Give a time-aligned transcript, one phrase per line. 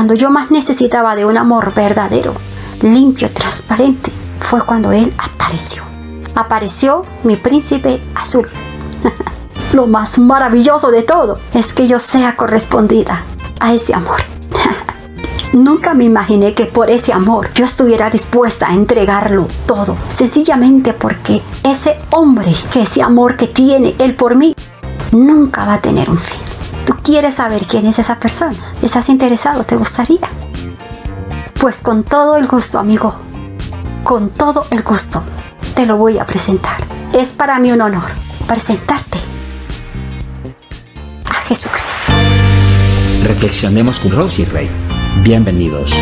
[0.00, 2.32] Cuando yo más necesitaba de un amor verdadero,
[2.80, 5.82] limpio, transparente, fue cuando Él apareció.
[6.34, 8.48] Apareció mi príncipe azul.
[9.74, 13.26] Lo más maravilloso de todo es que yo sea correspondida
[13.60, 14.22] a ese amor.
[15.52, 21.42] Nunca me imaginé que por ese amor yo estuviera dispuesta a entregarlo todo, sencillamente porque
[21.62, 24.54] ese hombre, que ese amor que tiene él por mí,
[25.12, 26.49] nunca va a tener un fin.
[26.90, 28.56] ¿Tú quieres saber quién es esa persona?
[28.82, 29.62] ¿Estás interesado?
[29.62, 30.18] ¿Te gustaría?
[31.60, 33.14] Pues con todo el gusto, amigo,
[34.02, 35.22] con todo el gusto,
[35.76, 36.78] te lo voy a presentar.
[37.12, 38.10] Es para mí un honor
[38.48, 39.20] presentarte
[41.26, 42.12] a Jesucristo.
[43.22, 44.68] Reflexionemos con Rosy Rey.
[45.22, 45.94] Bienvenidos.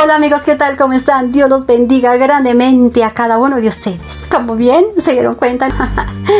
[0.00, 0.76] Hola amigos, ¿qué tal?
[0.76, 1.32] ¿Cómo están?
[1.32, 4.28] Dios los bendiga grandemente a cada uno de ustedes.
[4.30, 4.84] ¿Cómo bien?
[4.96, 5.66] ¿Se dieron cuenta?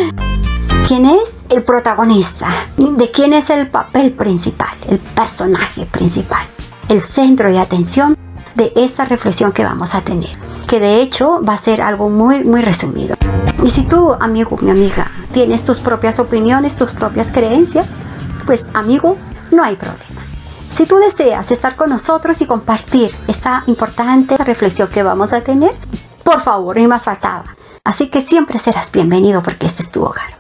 [0.86, 2.46] ¿Quién es el protagonista?
[2.76, 4.68] ¿De quién es el papel principal?
[4.88, 6.46] El personaje principal.
[6.88, 8.16] El centro de atención
[8.54, 10.38] de esta reflexión que vamos a tener.
[10.68, 13.16] Que de hecho va a ser algo muy, muy resumido.
[13.64, 17.98] Y si tú, amigo, mi amiga, tienes tus propias opiniones, tus propias creencias,
[18.46, 19.16] pues amigo,
[19.50, 20.27] no hay problema.
[20.70, 25.76] Si tú deseas estar con nosotros y compartir esa importante reflexión que vamos a tener,
[26.22, 27.44] por favor, ni más faltaba.
[27.84, 30.38] Así que siempre serás bienvenido porque este es tu hogar.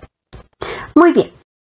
[0.94, 1.32] Muy bien,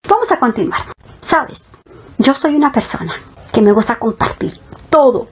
[0.09, 0.83] vamos a continuar.
[1.21, 1.73] Sabes,
[2.19, 3.13] yo soy una persona
[3.53, 5.29] que me gusta compartir todo,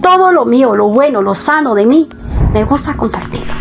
[0.00, 2.08] todo lo mío, lo bueno, lo sano de mí,
[2.52, 3.54] me gusta compartirlo.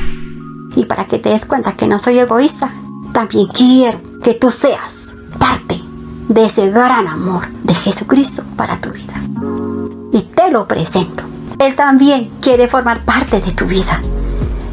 [0.75, 2.71] Y para que te des cuenta que no soy egoísta,
[3.11, 5.81] también quiero que tú seas parte
[6.27, 9.13] de ese gran amor de Jesucristo para tu vida.
[10.11, 11.23] Y te lo presento.
[11.59, 14.01] Él también quiere formar parte de tu vida.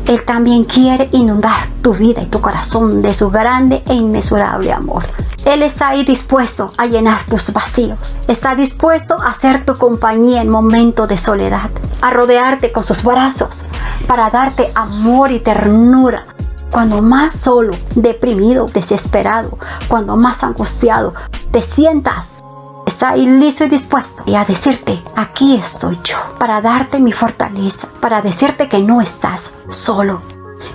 [0.06, 5.04] Él también quiere inundar tu vida y tu corazón de su grande e inmesurable amor.
[5.44, 8.18] Él está ahí dispuesto a llenar tus vacíos.
[8.28, 11.70] Está dispuesto a ser tu compañía en momentos de soledad,
[12.00, 13.64] a rodearte con sus brazos
[14.06, 16.24] para darte amor y ternura
[16.70, 19.58] cuando más solo, deprimido, desesperado,
[19.88, 21.14] cuando más angustiado
[21.50, 22.42] te sientas,
[22.86, 27.88] está ahí listo y dispuesto y a decirte, aquí estoy yo, para darte mi fortaleza,
[28.00, 30.22] para decirte que no estás solo,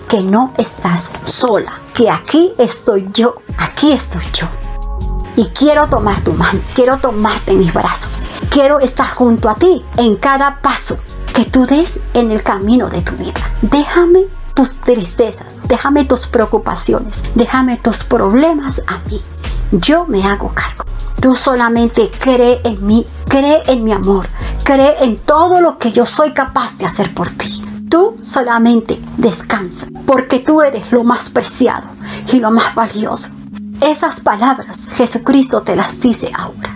[0.08, 4.48] que no estás sola, que aquí estoy yo, aquí estoy yo.
[5.38, 9.84] Y quiero tomar tu mano, quiero tomarte en mis brazos, quiero estar junto a ti
[9.98, 10.98] en cada paso
[11.34, 13.40] que tú des en el camino de tu vida.
[13.62, 19.22] Déjame tus tristezas, déjame tus preocupaciones, déjame tus problemas a mí.
[19.72, 20.84] Yo me hago cargo.
[21.22, 24.28] Tú solamente cree en mí, cree en mi amor,
[24.66, 27.62] cree en todo lo que yo soy capaz de hacer por ti.
[27.90, 31.88] Tú solamente descansa, porque tú eres lo más preciado
[32.34, 33.30] y lo más valioso.
[33.82, 36.76] Esas palabras Jesucristo te las dice ahora.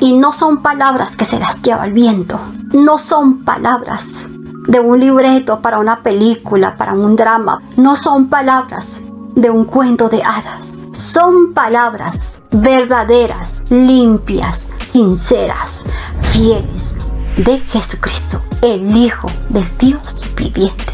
[0.00, 2.40] Y no son palabras que se las lleva el viento,
[2.72, 4.26] no son palabras
[4.68, 7.60] de un libreto para una película, para un drama.
[7.76, 9.00] No son palabras
[9.34, 10.78] de un cuento de hadas.
[10.92, 15.84] Son palabras verdaderas, limpias, sinceras,
[16.20, 16.96] fieles
[17.36, 20.92] de Jesucristo, el Hijo del Dios viviente.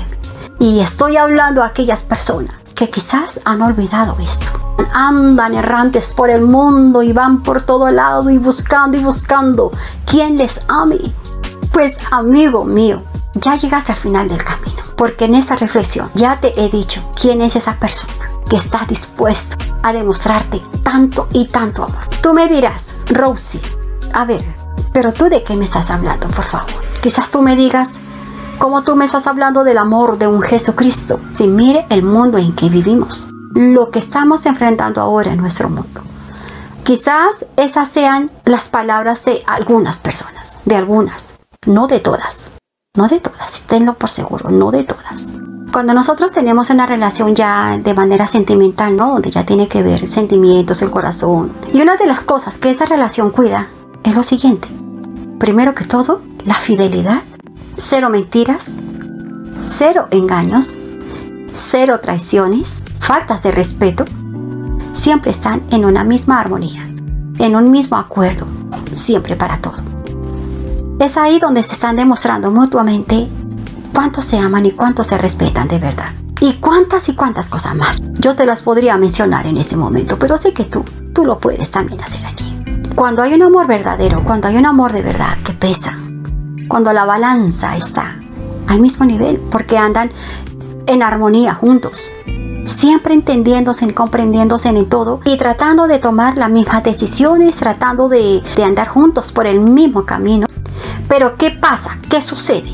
[0.58, 4.50] Y estoy hablando a aquellas personas que quizás han olvidado esto.
[4.94, 9.70] Andan errantes por el mundo y van por todo lado y buscando y buscando
[10.06, 10.98] quien les ame.
[11.72, 13.02] Pues amigo mío,
[13.36, 17.42] ya llegaste al final del camino, porque en esta reflexión ya te he dicho quién
[17.42, 22.08] es esa persona que está dispuesto a demostrarte tanto y tanto amor.
[22.22, 23.60] Tú me dirás, Rosie,
[24.12, 24.44] a ver,
[24.92, 26.70] pero tú de qué me estás hablando, por favor.
[27.02, 28.00] Quizás tú me digas,
[28.58, 31.20] ¿cómo tú me estás hablando del amor de un Jesucristo?
[31.32, 36.02] Si mire el mundo en que vivimos, lo que estamos enfrentando ahora en nuestro mundo.
[36.84, 41.34] Quizás esas sean las palabras de algunas personas, de algunas,
[41.66, 42.50] no de todas.
[42.96, 45.34] No de todas, tenlo por seguro, no de todas.
[45.70, 49.12] Cuando nosotros tenemos una relación ya de manera sentimental, ¿no?
[49.12, 51.52] Donde ya tiene que ver sentimientos, el corazón.
[51.74, 53.68] Y una de las cosas que esa relación cuida
[54.02, 54.68] es lo siguiente.
[55.38, 57.22] Primero que todo, la fidelidad.
[57.76, 58.80] Cero mentiras,
[59.60, 60.78] cero engaños,
[61.52, 64.06] cero traiciones, faltas de respeto.
[64.92, 66.88] Siempre están en una misma armonía,
[67.38, 68.46] en un mismo acuerdo,
[68.92, 69.95] siempre para todo.
[70.98, 73.28] Es ahí donde se están demostrando mutuamente
[73.92, 76.08] cuánto se aman y cuánto se respetan de verdad.
[76.40, 77.98] Y cuántas y cuántas cosas más.
[78.14, 81.70] Yo te las podría mencionar en este momento, pero sé que tú, tú lo puedes
[81.70, 82.62] también hacer allí.
[82.94, 85.98] Cuando hay un amor verdadero, cuando hay un amor de verdad que pesa,
[86.66, 88.18] cuando la balanza está
[88.66, 90.10] al mismo nivel, porque andan
[90.86, 92.10] en armonía juntos,
[92.64, 98.64] siempre entendiéndose, comprendiéndose en todo y tratando de tomar las mismas decisiones, tratando de, de
[98.64, 100.46] andar juntos por el mismo camino.
[101.08, 101.98] Pero ¿qué pasa?
[102.08, 102.72] ¿Qué sucede?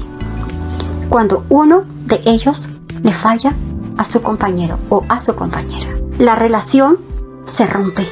[1.08, 2.68] Cuando uno de ellos
[3.02, 3.54] le falla
[3.98, 5.90] a su compañero o a su compañera.
[6.18, 6.98] La relación
[7.44, 8.06] se rompe,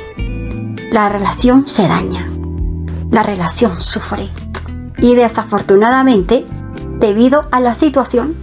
[0.90, 2.28] la relación se daña,
[3.10, 4.28] la relación sufre.
[4.98, 6.44] Y desafortunadamente,
[6.98, 8.36] debido a la situación,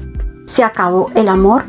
[0.46, 1.66] se acabó el amor,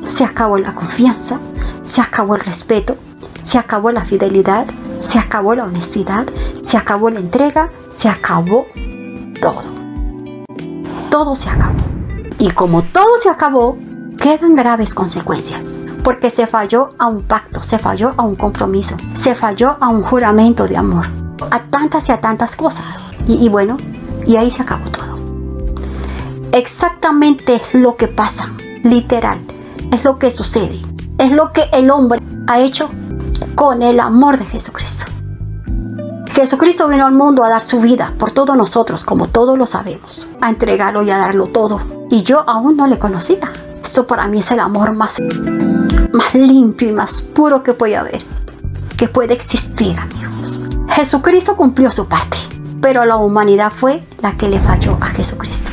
[0.00, 1.40] se acabó la confianza,
[1.82, 2.96] se acabó el respeto,
[3.42, 4.66] se acabó la fidelidad,
[5.00, 6.26] se acabó la honestidad,
[6.62, 8.66] se acabó la entrega, se acabó
[9.40, 9.62] todo.
[11.10, 11.78] Todo se acabó.
[12.38, 13.76] Y como todo se acabó,
[14.18, 19.34] quedan graves consecuencias, porque se falló a un pacto, se falló a un compromiso, se
[19.34, 21.06] falló a un juramento de amor,
[21.50, 23.14] a tantas y a tantas cosas.
[23.26, 23.76] Y, bueno,
[24.26, 25.18] y ahí se acabó todo.
[26.52, 28.52] Exactamente lo que pasa,
[28.82, 29.38] literal,
[29.92, 30.80] es lo que sucede,
[31.18, 32.88] es lo que el hombre ha hecho
[33.54, 35.17] con el amor de Jesucristo.
[36.30, 40.28] Jesucristo vino al mundo a dar su vida por todos nosotros, como todos lo sabemos,
[40.40, 41.80] a entregarlo y a darlo todo.
[42.10, 43.52] Y yo aún no le conocía.
[43.82, 45.18] Esto para mí es el amor más,
[46.12, 48.24] más limpio y más puro que puede haber,
[48.96, 50.60] que puede existir, amigos.
[50.90, 52.36] Jesucristo cumplió su parte,
[52.80, 55.70] pero la humanidad fue la que le falló a Jesucristo.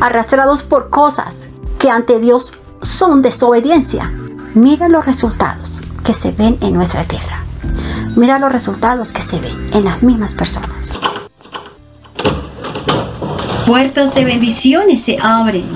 [0.00, 1.48] Arrastrados por cosas
[1.78, 4.10] que ante Dios son desobediencia.
[4.54, 7.39] Mira los resultados que se ven en nuestra tierra.
[8.16, 10.98] Mira los resultados que se ven en las mismas personas.
[13.66, 15.66] Puertas de bendiciones se abren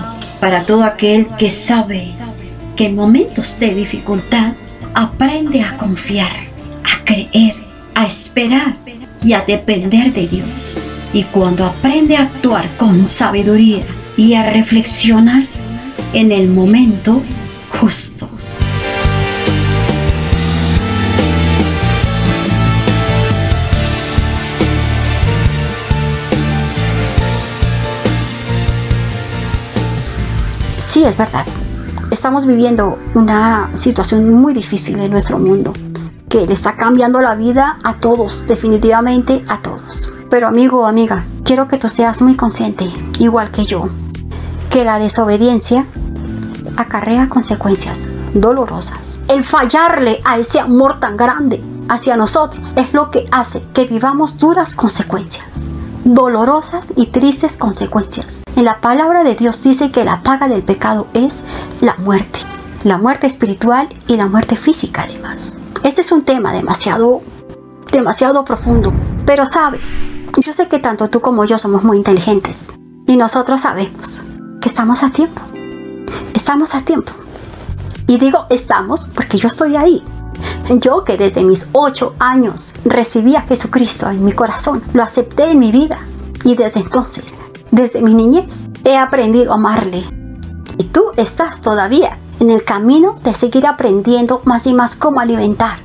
[0.40, 2.08] para todo aquel que sabe
[2.76, 4.54] que en momentos de dificultad
[4.94, 6.32] aprende a confiar,
[6.82, 7.54] a creer,
[7.94, 8.74] a esperar
[9.22, 10.80] y a depender de Dios.
[11.12, 13.84] Y cuando aprende a actuar con sabiduría
[14.16, 15.44] y a reflexionar
[16.12, 17.22] en el momento
[17.80, 18.28] justo.
[30.84, 31.46] Sí, es verdad.
[32.10, 35.72] Estamos viviendo una situación muy difícil en nuestro mundo
[36.28, 40.12] que le está cambiando la vida a todos, definitivamente a todos.
[40.28, 42.86] Pero amigo o amiga, quiero que tú seas muy consciente,
[43.18, 43.88] igual que yo,
[44.68, 45.86] que la desobediencia
[46.76, 49.22] acarrea consecuencias dolorosas.
[49.28, 54.36] El fallarle a ese amor tan grande hacia nosotros es lo que hace que vivamos
[54.36, 55.70] duras consecuencias
[56.04, 58.42] dolorosas y tristes consecuencias.
[58.56, 61.44] En la palabra de Dios dice que la paga del pecado es
[61.80, 62.40] la muerte,
[62.84, 65.58] la muerte espiritual y la muerte física además.
[65.82, 67.22] Este es un tema demasiado,
[67.90, 68.92] demasiado profundo,
[69.26, 69.98] pero sabes,
[70.38, 72.64] yo sé que tanto tú como yo somos muy inteligentes
[73.06, 74.20] y nosotros sabemos
[74.60, 75.42] que estamos a tiempo.
[76.34, 77.12] Estamos a tiempo.
[78.06, 80.02] Y digo estamos porque yo estoy ahí.
[80.70, 85.58] Yo que desde mis ocho años recibí a Jesucristo en mi corazón, lo acepté en
[85.58, 85.98] mi vida
[86.42, 87.34] y desde entonces,
[87.70, 90.04] desde mi niñez, he aprendido a amarle.
[90.78, 95.80] Y tú estás todavía en el camino de seguir aprendiendo más y más cómo alimentar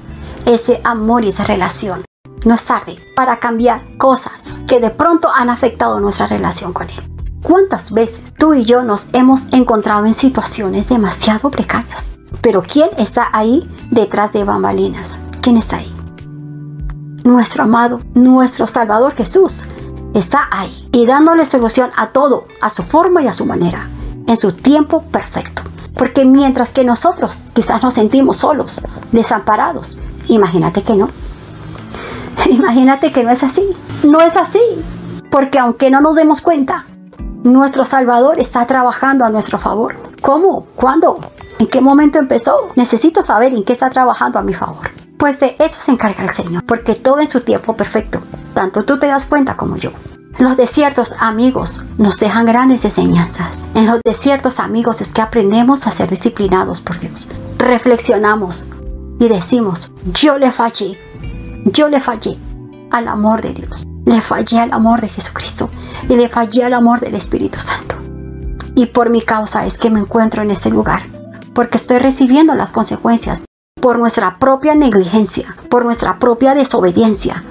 [0.45, 2.05] ese amor y esa relación.
[2.45, 7.03] No es tarde para cambiar cosas que de pronto han afectado nuestra relación con Él.
[7.43, 12.12] ¿Cuántas veces tú y yo nos hemos encontrado en situaciones demasiado precarias?
[12.41, 15.19] Pero ¿quién está ahí detrás de bambalinas?
[15.41, 15.93] ¿Quién está ahí?
[17.24, 19.65] Nuestro amado, nuestro Salvador Jesús
[20.13, 23.89] está ahí y dándole solución a todo, a su forma y a su manera,
[24.27, 25.62] en su tiempo perfecto.
[25.95, 28.81] Porque mientras que nosotros quizás nos sentimos solos,
[29.12, 31.09] desamparados, imagínate que no.
[32.50, 33.67] Imagínate que no es así.
[34.03, 34.62] No es así.
[35.29, 36.86] Porque aunque no nos demos cuenta,
[37.43, 39.95] nuestro Salvador está trabajando a nuestro favor.
[40.21, 40.65] ¿Cómo?
[40.75, 41.19] ¿Cuándo?
[41.59, 42.69] ¿En qué momento empezó?
[42.77, 44.89] Necesito saber en qué está trabajando a mi favor.
[45.17, 48.21] Pues de eso se encarga el Señor, porque todo en su tiempo perfecto.
[48.53, 49.91] Tanto tú te das cuenta como yo.
[50.37, 53.65] En los desiertos, amigos, nos dejan grandes enseñanzas.
[53.75, 57.27] En los desiertos, amigos, es que aprendemos a ser disciplinados por Dios.
[57.57, 58.65] Reflexionamos
[59.19, 60.97] y decimos, yo le fallé,
[61.65, 62.37] yo le fallé
[62.91, 63.85] al amor de Dios.
[64.05, 65.69] Le fallé al amor de Jesucristo
[66.07, 67.97] y le fallé al amor del Espíritu Santo.
[68.75, 71.18] Y por mi causa es que me encuentro en ese lugar
[71.53, 73.43] porque estoy recibiendo las consecuencias
[73.79, 77.43] por nuestra propia negligencia, por nuestra propia desobediencia,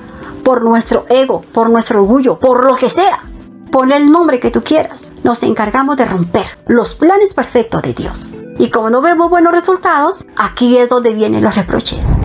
[0.45, 3.25] por nuestro ego, por nuestro orgullo, por lo que sea.
[3.71, 5.13] Ponle el nombre que tú quieras.
[5.23, 8.31] Nos encargamos de romper los planes perfectos de Dios.
[8.59, 12.19] Y como no vemos buenos resultados, aquí es donde vienen los reproches.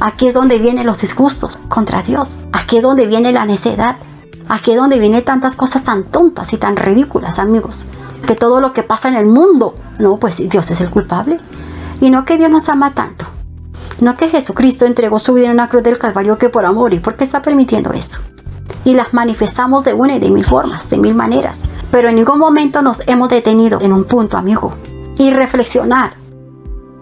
[0.00, 2.38] Aquí es donde vienen los disgustos contra Dios.
[2.52, 3.96] Aquí es donde viene la necedad.
[4.48, 7.86] Aquí es donde vienen tantas cosas tan tontas y tan ridículas, amigos.
[8.26, 11.38] Que todo lo que pasa en el mundo, no, pues Dios es el culpable.
[12.00, 13.26] Y no que Dios nos ama tanto.
[14.00, 16.94] No que Jesucristo entregó su vida en una cruz del Calvario que por amor.
[16.94, 18.20] ¿Y por qué está permitiendo eso?
[18.84, 21.64] Y las manifestamos de una y de mil formas, de mil maneras.
[21.90, 24.72] Pero en ningún momento nos hemos detenido en un punto, amigo.
[25.16, 26.12] Y reflexionar.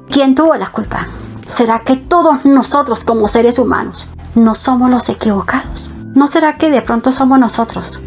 [0.09, 1.07] ¿Quién tuvo la culpa?
[1.47, 5.91] ¿Será que todos nosotros como seres humanos no somos los equivocados?
[6.15, 8.01] ¿No será que de pronto somos nosotros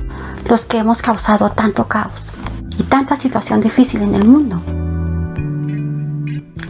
[0.47, 2.33] los que hemos causado tanto caos
[2.79, 4.59] y tanta situación difícil en el mundo?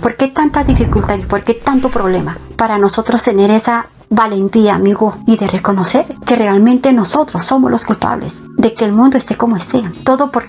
[0.02, 5.16] ¿Por qué tanta dificultad y por qué tanto problema para nosotros tener esa valentía, amigo,
[5.28, 9.56] y de reconocer que realmente nosotros somos los culpables de que el mundo esté como
[9.56, 9.84] esté?
[10.04, 10.46] ¿Todo por?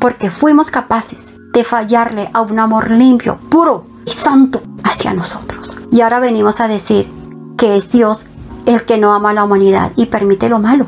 [0.00, 5.78] Porque fuimos capaces de fallarle a un amor limpio, puro y santo hacia nosotros.
[5.90, 7.10] Y ahora venimos a decir
[7.56, 8.26] que es Dios
[8.66, 10.86] el que no ama a la humanidad y permite lo malo.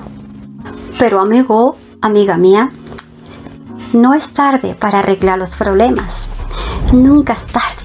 [0.98, 2.70] Pero amigo, amiga mía,
[3.92, 6.28] no es tarde para arreglar los problemas.
[6.92, 7.84] Nunca es tarde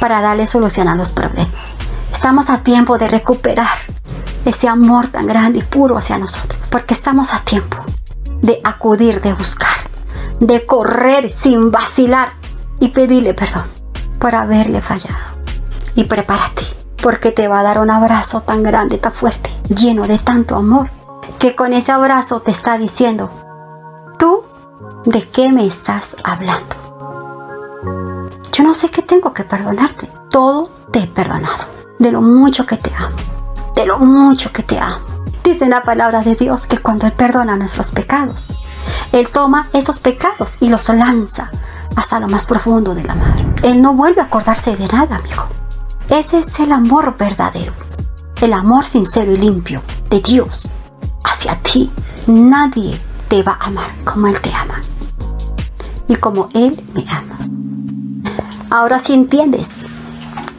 [0.00, 1.76] para darle solución a los problemas.
[2.10, 3.78] Estamos a tiempo de recuperar
[4.44, 6.68] ese amor tan grande y puro hacia nosotros.
[6.70, 7.78] Porque estamos a tiempo
[8.42, 9.68] de acudir, de buscar,
[10.40, 12.32] de correr sin vacilar
[12.80, 13.64] y pedirle perdón
[14.18, 15.34] por haberle fallado.
[15.94, 16.64] Y prepárate,
[17.02, 20.90] porque te va a dar un abrazo tan grande, tan fuerte, lleno de tanto amor,
[21.38, 23.30] que con ese abrazo te está diciendo,
[25.04, 26.76] ¿de qué me estás hablando?
[28.52, 30.08] Yo no sé qué tengo que perdonarte.
[30.30, 31.64] Todo te he perdonado.
[31.98, 33.16] De lo mucho que te amo.
[33.74, 35.04] De lo mucho que te amo.
[35.42, 38.46] Dice la palabra de Dios que cuando Él perdona nuestros pecados,
[39.12, 41.50] Él toma esos pecados y los lanza
[41.96, 43.54] hasta lo más profundo de la mar.
[43.62, 45.46] Él no vuelve a acordarse de nada, amigo.
[46.08, 47.72] Ese es el amor verdadero.
[48.40, 50.70] El amor sincero y limpio de Dios
[51.24, 51.90] hacia ti.
[52.26, 53.00] Nadie
[53.34, 54.80] te va a amar como Él te ama.
[56.06, 57.36] Y como Él me ama.
[58.70, 59.88] Ahora sí entiendes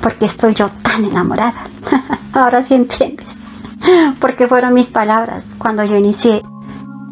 [0.02, 1.70] por qué estoy yo tan enamorada.
[2.34, 3.40] Ahora sí entiendes.
[4.20, 6.42] Porque fueron mis palabras cuando yo inicié.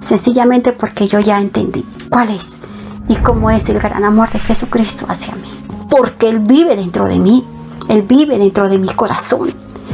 [0.02, 2.60] Sencillamente porque yo ya entendí cuál es
[3.08, 5.48] y cómo es el gran amor de Jesucristo hacia mí.
[5.90, 7.46] Porque Él vive dentro de mí.
[7.88, 9.54] Él vive dentro de mi corazón.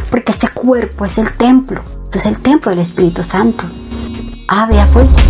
[0.09, 1.83] Porque ese cuerpo es el templo.
[2.11, 3.65] Es el templo del Espíritu Santo.
[4.47, 5.28] Ah, vea pues.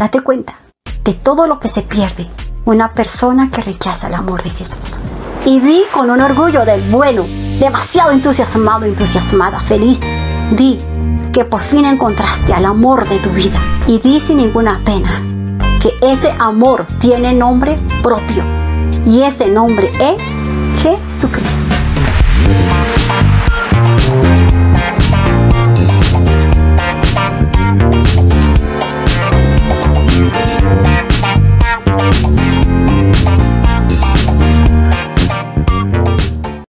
[0.00, 0.54] Date cuenta
[1.04, 2.26] de todo lo que se pierde
[2.64, 4.98] una persona que rechaza el amor de Jesús.
[5.44, 7.26] Y di con un orgullo del bueno,
[7.58, 10.00] demasiado entusiasmado, entusiasmada, feliz.
[10.52, 10.78] Di
[11.34, 13.60] que por fin encontraste al amor de tu vida.
[13.86, 15.22] Y di sin ninguna pena
[15.82, 18.42] que ese amor tiene nombre propio.
[19.04, 20.34] Y ese nombre es
[20.82, 21.74] Jesucristo.